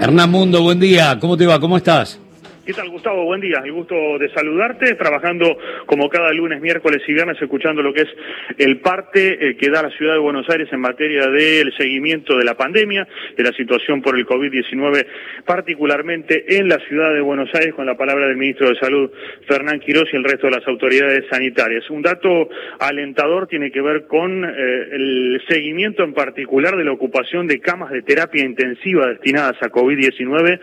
[0.00, 1.18] Hernán Mundo, buen día.
[1.20, 1.58] ¿Cómo te va?
[1.60, 2.18] ¿Cómo estás?
[2.64, 3.26] ¿Qué tal, Gustavo?
[3.26, 3.60] Buen día.
[3.62, 8.08] El gusto de saludarte, trabajando como cada lunes, miércoles y viernes, escuchando lo que es
[8.56, 12.44] el parte eh, que da la ciudad de Buenos Aires en materia del seguimiento de
[12.46, 13.06] la pandemia,
[13.36, 15.06] de la situación por el COVID-19,
[15.44, 19.10] particularmente en la ciudad de Buenos Aires, con la palabra del ministro de Salud,
[19.46, 21.90] Fernán Quirós, y el resto de las autoridades sanitarias.
[21.90, 22.48] Un dato
[22.80, 27.90] alentador tiene que ver con eh, el seguimiento en particular de la ocupación de camas
[27.90, 30.60] de terapia intensiva destinadas a COVID-19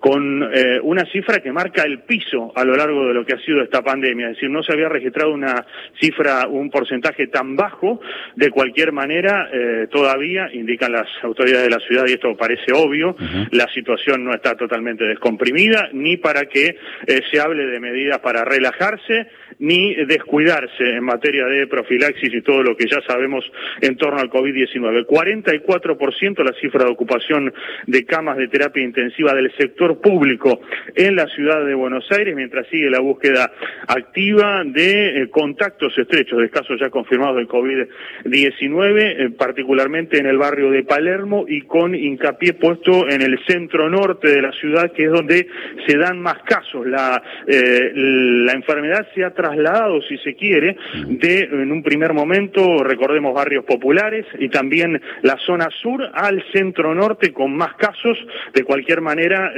[0.00, 3.38] con eh, una cifra que marca el piso a lo largo de lo que ha
[3.38, 4.28] sido esta pandemia.
[4.28, 5.66] Es decir, no se había registrado una
[6.00, 8.00] cifra, un porcentaje tan bajo.
[8.36, 13.16] De cualquier manera, eh, todavía, indican las autoridades de la ciudad, y esto parece obvio,
[13.50, 18.44] la situación no está totalmente descomprimida, ni para que eh, se hable de medidas para
[18.44, 23.44] relajarse, ni descuidarse en materia de profilaxis y todo lo que ya sabemos
[23.80, 25.06] en torno al COVID-19.
[25.06, 27.52] 44% la cifra de ocupación
[27.86, 30.60] de camas de terapia intensiva del sector público
[30.94, 33.52] en la ciudad de Buenos Aires, mientras sigue la búsqueda
[33.88, 40.38] activa de eh, contactos estrechos de casos ya confirmados del COVID-19, eh, particularmente en el
[40.38, 45.04] barrio de Palermo y con hincapié puesto en el centro norte de la ciudad, que
[45.04, 45.46] es donde
[45.86, 46.86] se dan más casos.
[46.86, 52.82] La, eh, la enfermedad se ha trasladado, si se quiere, de en un primer momento,
[52.82, 58.18] recordemos barrios populares y también la zona sur al centro norte con más casos.
[58.52, 59.52] De cualquier manera,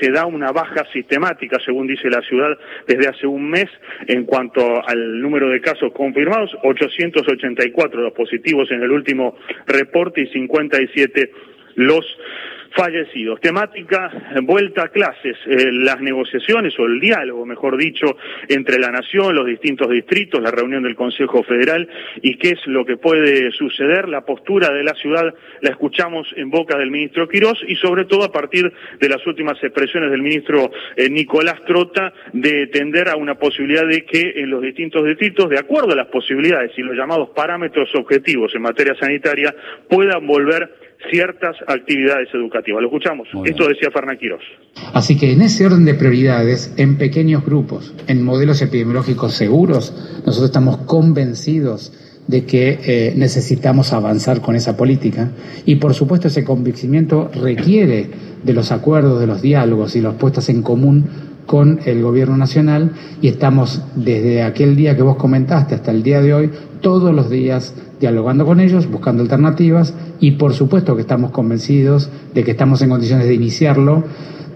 [0.00, 3.68] se da una baja sistemática, según dice la ciudad, desde hace un mes
[4.06, 10.26] en cuanto al número de casos confirmados, 884 los positivos en el último reporte y
[10.28, 11.30] 57
[11.76, 12.04] los
[12.70, 13.40] fallecidos.
[13.40, 14.10] Temática,
[14.42, 18.16] vuelta a clases, eh, las negociaciones o el diálogo, mejor dicho,
[18.48, 21.88] entre la Nación, los distintos distritos, la reunión del Consejo Federal
[22.22, 24.08] y qué es lo que puede suceder.
[24.08, 28.24] La postura de la ciudad la escuchamos en boca del ministro Quirós y sobre todo
[28.24, 33.36] a partir de las últimas expresiones del ministro eh, Nicolás Trota de tender a una
[33.36, 37.30] posibilidad de que en los distintos distritos, de acuerdo a las posibilidades y los llamados
[37.30, 39.54] parámetros objetivos en materia sanitaria,
[39.88, 42.82] puedan volver ciertas actividades educativas.
[42.82, 43.28] Lo escuchamos.
[43.44, 44.42] Esto decía Fernán Quirós.
[44.92, 49.92] Así que en ese orden de prioridades, en pequeños grupos, en modelos epidemiológicos seguros,
[50.26, 51.92] nosotros estamos convencidos
[52.26, 55.30] de que eh, necesitamos avanzar con esa política
[55.64, 58.10] y por supuesto ese convencimiento requiere
[58.42, 62.92] de los acuerdos, de los diálogos y los puestas en común con el gobierno nacional
[63.22, 66.50] y estamos desde aquel día que vos comentaste hasta el día de hoy
[66.82, 72.44] todos los días dialogando con ellos, buscando alternativas y por supuesto que estamos convencidos de
[72.44, 74.04] que estamos en condiciones de iniciarlo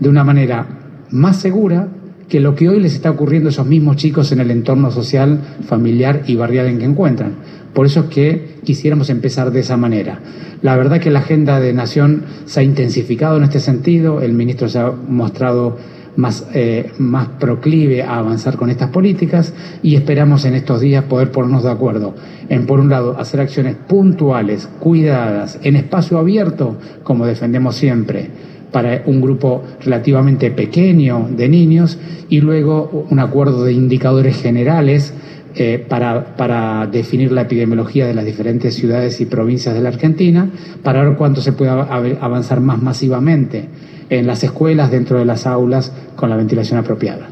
[0.01, 0.67] de una manera
[1.11, 1.89] más segura
[2.29, 5.41] que lo que hoy les está ocurriendo a esos mismos chicos en el entorno social,
[5.67, 7.37] familiar y barrial en que encuentran.
[7.73, 10.21] Por eso es que quisiéramos empezar de esa manera.
[10.61, 14.69] La verdad que la agenda de Nación se ha intensificado en este sentido, el ministro
[14.69, 15.79] se ha mostrado
[16.17, 21.31] más, eh, más proclive a avanzar con estas políticas y esperamos en estos días poder
[21.31, 22.15] ponernos de acuerdo
[22.49, 28.29] en, por un lado, hacer acciones puntuales, cuidadas, en espacio abierto, como defendemos siempre,
[28.71, 35.15] para un grupo relativamente pequeño de niños y luego un acuerdo de indicadores generales
[35.55, 40.49] eh, para, para, definir la epidemiología de las diferentes ciudades y provincias de la Argentina,
[40.83, 43.69] para ver cuánto se puede avanzar más masivamente
[44.11, 47.29] en las escuelas, dentro de las aulas, con la ventilación apropiada.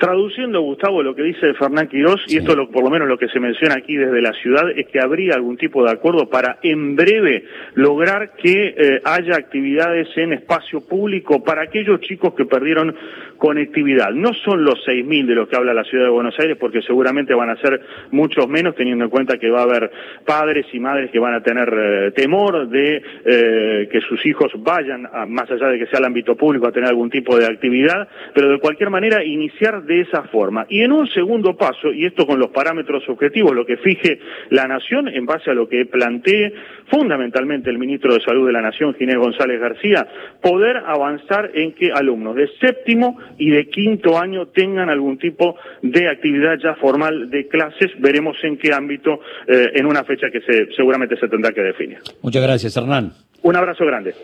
[0.00, 3.28] Traduciendo, Gustavo, lo que dice Fernán Quirós, y esto lo, por lo menos lo que
[3.28, 6.96] se menciona aquí desde la ciudad, es que habría algún tipo de acuerdo para en
[6.96, 7.44] breve
[7.74, 12.96] lograr que eh, haya actividades en espacio público para aquellos chicos que perdieron
[13.36, 14.10] conectividad.
[14.12, 17.34] No son los 6.000 de los que habla la ciudad de Buenos Aires, porque seguramente
[17.34, 19.90] van a ser muchos menos, teniendo en cuenta que va a haber
[20.24, 25.06] padres y madres que van a tener eh, temor de eh, que sus hijos vayan,
[25.28, 28.48] más allá de que sea el ámbito público, a tener algún tipo de actividad, pero
[28.48, 30.66] de cualquier manera iniciar de esa forma.
[30.68, 34.20] Y en un segundo paso, y esto con los parámetros objetivos, lo que fije
[34.50, 36.54] la Nación en base a lo que plantee
[36.88, 40.06] fundamentalmente el ministro de Salud de la Nación, Ginés González García,
[40.40, 46.08] poder avanzar en que alumnos de séptimo y de quinto año tengan algún tipo de
[46.08, 47.90] actividad ya formal de clases.
[47.98, 51.98] Veremos en qué ámbito eh, en una fecha que se, seguramente se tendrá que definir.
[52.22, 53.10] Muchas gracias, Hernán.
[53.42, 54.14] Un abrazo grande.